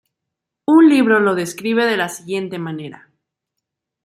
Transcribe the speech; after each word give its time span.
Un 0.65 0.89
libro 0.89 1.19
lo 1.19 1.35
describe 1.35 1.85
de 1.85 1.95
la 1.95 2.09
siguiente 2.09 2.57
manera. 2.57 3.11